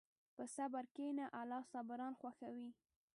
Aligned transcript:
په 0.35 0.43
صبر 0.55 0.83
کښېنه، 0.93 1.25
الله 1.39 1.61
صابران 1.71 2.13
خوښوي. 2.19 2.69